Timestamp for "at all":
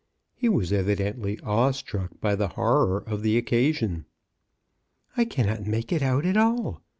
6.25-6.81